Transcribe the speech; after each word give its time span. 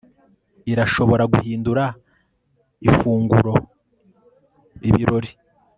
irashobora 0.71 1.23
guhindura 1.33 1.83
ifunguro 2.89 3.53
ibirori 4.89 5.31